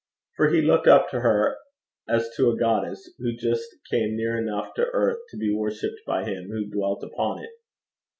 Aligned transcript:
For 0.35 0.49
he 0.49 0.63
looked 0.63 0.87
up 0.87 1.11
to 1.11 1.19
her 1.19 1.57
as 2.09 2.27
to 2.35 2.49
a 2.49 2.57
goddess 2.57 3.07
who 3.19 3.33
just 3.37 3.67
came 3.91 4.17
near 4.17 4.35
enough 4.35 4.73
to 4.73 4.81
the 4.81 4.87
earth 4.87 5.19
to 5.29 5.37
be 5.37 5.53
worshipped 5.53 6.01
by 6.07 6.23
him 6.25 6.49
who 6.49 6.67
dwelt 6.71 7.03
upon 7.03 7.43
it. 7.43 7.51